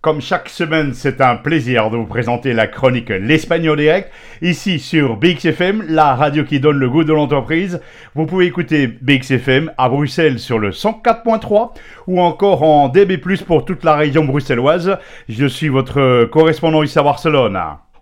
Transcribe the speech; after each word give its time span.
Comme 0.00 0.20
chaque 0.20 0.48
semaine, 0.48 0.94
c'est 0.94 1.20
un 1.20 1.34
plaisir 1.34 1.90
de 1.90 1.96
vous 1.96 2.06
présenter 2.06 2.52
la 2.52 2.68
chronique 2.68 3.08
L'Espagnol 3.08 3.76
Direct, 3.76 4.12
ici 4.42 4.78
sur 4.78 5.16
BXFM, 5.16 5.86
la 5.88 6.14
radio 6.14 6.44
qui 6.44 6.60
donne 6.60 6.78
le 6.78 6.88
goût 6.88 7.02
de 7.02 7.12
l'entreprise. 7.12 7.80
Vous 8.14 8.24
pouvez 8.24 8.46
écouter 8.46 8.86
BXFM 8.86 9.72
à 9.76 9.88
Bruxelles 9.88 10.38
sur 10.38 10.60
le 10.60 10.70
104.3 10.70 11.72
ou 12.06 12.20
encore 12.20 12.62
en 12.62 12.88
DB+, 12.88 13.18
pour 13.44 13.64
toute 13.64 13.82
la 13.82 13.96
région 13.96 14.24
bruxelloise. 14.24 14.98
Je 15.28 15.46
suis 15.46 15.68
votre 15.68 16.26
correspondant 16.26 16.84
ici 16.84 16.96
à 16.96 17.02
Barcelone. 17.02 17.58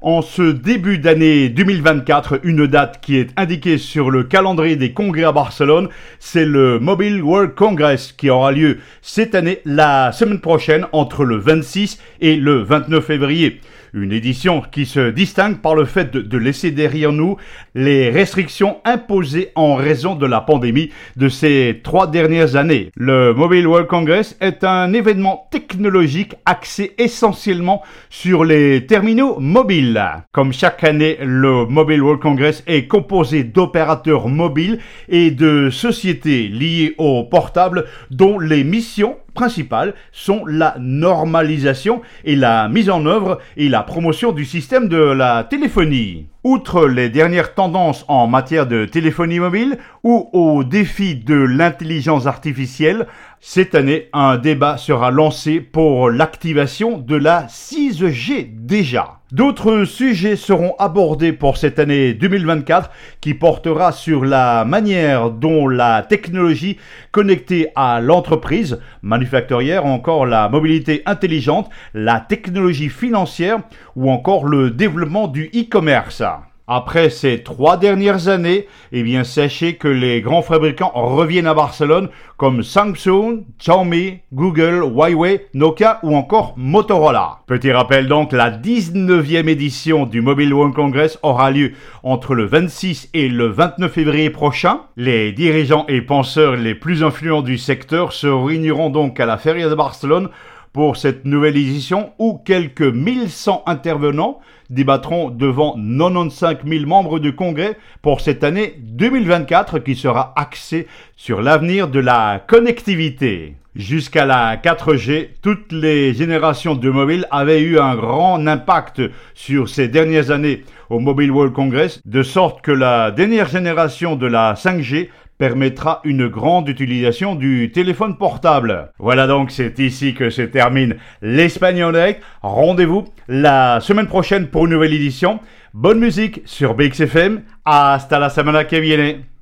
En 0.08 0.22
ce 0.22 0.52
début 0.52 0.98
d'année 0.98 1.48
2024, 1.48 2.38
une 2.44 2.68
date 2.68 3.00
qui 3.00 3.16
est 3.16 3.30
indiquée 3.36 3.76
sur 3.76 4.08
le 4.08 4.22
calendrier 4.22 4.76
des 4.76 4.92
congrès 4.92 5.24
à 5.24 5.32
Barcelone, 5.32 5.88
c'est 6.20 6.44
le 6.44 6.78
Mobile 6.78 7.20
World 7.24 7.56
Congress 7.56 8.12
qui 8.12 8.30
aura 8.30 8.52
lieu 8.52 8.78
cette 9.02 9.34
année, 9.34 9.58
la 9.64 10.12
semaine 10.12 10.38
prochaine, 10.38 10.86
entre 10.92 11.24
le 11.24 11.38
26 11.38 12.00
et 12.20 12.36
le 12.36 12.62
29 12.62 13.04
février. 13.04 13.60
Une 13.96 14.12
édition 14.12 14.60
qui 14.60 14.84
se 14.84 15.08
distingue 15.08 15.56
par 15.62 15.74
le 15.74 15.86
fait 15.86 16.10
de, 16.10 16.36
laisser 16.36 16.70
derrière 16.70 17.12
nous 17.12 17.38
les 17.74 18.10
restrictions 18.10 18.76
imposées 18.84 19.52
en 19.54 19.74
raison 19.74 20.14
de 20.14 20.26
la 20.26 20.42
pandémie 20.42 20.90
de 21.16 21.30
ces 21.30 21.80
trois 21.82 22.06
dernières 22.06 22.56
années. 22.56 22.90
Le 22.94 23.32
Mobile 23.32 23.66
World 23.66 23.86
Congress 23.86 24.36
est 24.42 24.64
un 24.64 24.92
événement 24.92 25.48
technologique 25.50 26.34
axé 26.44 26.94
essentiellement 26.98 27.82
sur 28.10 28.44
les 28.44 28.84
terminaux 28.84 29.40
mobiles. 29.40 30.04
Comme 30.30 30.52
chaque 30.52 30.84
année, 30.84 31.16
le 31.22 31.64
Mobile 31.64 32.02
World 32.02 32.20
Congress 32.20 32.62
est 32.66 32.88
composé 32.88 33.44
d'opérateurs 33.44 34.28
mobiles 34.28 34.78
et 35.08 35.30
de 35.30 35.70
sociétés 35.70 36.48
liées 36.48 36.94
au 36.98 37.24
portable 37.24 37.86
dont 38.10 38.38
les 38.38 38.62
missions 38.62 39.16
principales 39.36 39.94
sont 40.10 40.44
la 40.44 40.74
normalisation 40.80 42.02
et 42.24 42.34
la 42.34 42.68
mise 42.68 42.90
en 42.90 43.06
œuvre 43.06 43.38
et 43.56 43.68
la 43.68 43.84
promotion 43.84 44.32
du 44.32 44.44
système 44.44 44.88
de 44.88 44.96
la 44.96 45.44
téléphonie. 45.44 46.26
Outre 46.42 46.86
les 46.86 47.08
dernières 47.08 47.54
tendances 47.54 48.04
en 48.08 48.26
matière 48.26 48.66
de 48.66 48.84
téléphonie 48.84 49.38
mobile 49.38 49.78
ou 50.02 50.28
au 50.32 50.64
défi 50.64 51.14
de 51.14 51.36
l'intelligence 51.36 52.26
artificielle, 52.26 53.06
cette 53.40 53.76
année, 53.76 54.08
un 54.12 54.36
débat 54.38 54.76
sera 54.76 55.12
lancé 55.12 55.60
pour 55.60 56.10
l'activation 56.10 56.98
de 56.98 57.14
la 57.14 57.46
6G 57.46 58.48
déjà. 58.52 59.15
D'autres 59.32 59.82
sujets 59.86 60.36
seront 60.36 60.76
abordés 60.78 61.32
pour 61.32 61.56
cette 61.56 61.80
année 61.80 62.14
2024 62.14 62.92
qui 63.20 63.34
portera 63.34 63.90
sur 63.90 64.24
la 64.24 64.64
manière 64.64 65.30
dont 65.30 65.66
la 65.66 66.02
technologie 66.02 66.78
connectée 67.10 67.70
à 67.74 68.00
l'entreprise 68.00 68.78
manufacturière, 69.02 69.84
encore 69.84 70.26
la 70.26 70.48
mobilité 70.48 71.02
intelligente, 71.06 71.68
la 71.92 72.20
technologie 72.20 72.88
financière 72.88 73.58
ou 73.96 74.12
encore 74.12 74.44
le 74.44 74.70
développement 74.70 75.26
du 75.26 75.50
e-commerce. 75.52 76.22
Après 76.68 77.10
ces 77.10 77.44
trois 77.44 77.76
dernières 77.76 78.26
années, 78.26 78.66
eh 78.90 79.04
bien, 79.04 79.22
sachez 79.22 79.76
que 79.76 79.86
les 79.86 80.20
grands 80.20 80.42
fabricants 80.42 80.90
reviennent 80.94 81.46
à 81.46 81.54
Barcelone 81.54 82.08
comme 82.36 82.64
Samsung, 82.64 83.44
Xiaomi, 83.60 84.18
Google, 84.32 84.82
Huawei, 84.82 85.46
Nokia 85.54 86.00
ou 86.02 86.16
encore 86.16 86.54
Motorola. 86.56 87.38
Petit 87.46 87.70
rappel 87.70 88.08
donc, 88.08 88.32
la 88.32 88.50
19e 88.50 89.48
édition 89.48 90.06
du 90.06 90.20
Mobile 90.20 90.52
World 90.52 90.74
Congress 90.74 91.20
aura 91.22 91.52
lieu 91.52 91.72
entre 92.02 92.34
le 92.34 92.46
26 92.46 93.10
et 93.14 93.28
le 93.28 93.46
29 93.46 93.92
février 93.92 94.30
prochain. 94.30 94.80
Les 94.96 95.30
dirigeants 95.30 95.84
et 95.86 96.02
penseurs 96.02 96.56
les 96.56 96.74
plus 96.74 97.04
influents 97.04 97.42
du 97.42 97.58
secteur 97.58 98.12
se 98.12 98.26
réuniront 98.26 98.90
donc 98.90 99.20
à 99.20 99.26
la 99.26 99.38
Feria 99.38 99.68
de 99.68 99.74
Barcelone 99.76 100.30
pour 100.76 100.98
cette 100.98 101.24
nouvelle 101.24 101.56
édition 101.56 102.12
où 102.18 102.36
quelques 102.36 102.82
1100 102.82 103.62
intervenants 103.64 104.40
débattront 104.68 105.30
devant 105.30 105.72
95 105.72 106.58
000 106.66 106.84
membres 106.84 107.18
du 107.18 107.34
Congrès 107.34 107.78
pour 108.02 108.20
cette 108.20 108.44
année 108.44 108.74
2024 108.80 109.78
qui 109.78 109.96
sera 109.96 110.34
axée 110.36 110.86
sur 111.16 111.40
l'avenir 111.40 111.88
de 111.88 111.98
la 111.98 112.44
connectivité. 112.46 113.54
Jusqu'à 113.76 114.24
la 114.24 114.56
4G, 114.56 115.28
toutes 115.42 115.70
les 115.70 116.14
générations 116.14 116.74
de 116.74 116.88
mobiles 116.88 117.26
avaient 117.30 117.60
eu 117.60 117.78
un 117.78 117.94
grand 117.94 118.46
impact 118.46 119.02
sur 119.34 119.68
ces 119.68 119.86
dernières 119.86 120.30
années 120.30 120.64
au 120.88 120.98
Mobile 120.98 121.30
World 121.30 121.52
Congress, 121.52 122.00
de 122.06 122.22
sorte 122.22 122.62
que 122.62 122.72
la 122.72 123.10
dernière 123.10 123.48
génération 123.48 124.16
de 124.16 124.26
la 124.26 124.54
5G 124.54 125.10
permettra 125.36 126.00
une 126.04 126.26
grande 126.26 126.70
utilisation 126.70 127.34
du 127.34 127.70
téléphone 127.70 128.16
portable. 128.16 128.92
Voilà 128.98 129.26
donc, 129.26 129.50
c'est 129.50 129.78
ici 129.78 130.14
que 130.14 130.30
se 130.30 130.40
termine 130.40 130.96
l'Espagnol 131.20 131.98
Rendez-vous 132.40 133.04
la 133.28 133.80
semaine 133.80 134.06
prochaine 134.06 134.46
pour 134.46 134.64
une 134.64 134.72
nouvelle 134.72 134.94
édition. 134.94 135.38
Bonne 135.74 135.98
musique 135.98 136.40
sur 136.46 136.74
BXFM. 136.74 137.42
Hasta 137.66 138.18
la 138.18 138.30
semana 138.30 138.64
que 138.64 138.76
viene. 138.76 139.35